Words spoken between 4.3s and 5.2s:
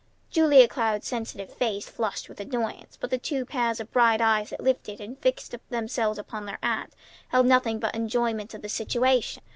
that lifted and